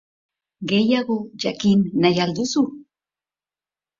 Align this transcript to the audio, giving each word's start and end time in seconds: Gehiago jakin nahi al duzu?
Gehiago 0.71 1.17
jakin 1.43 1.83
nahi 2.05 2.23
al 2.25 2.33
duzu? 2.39 2.63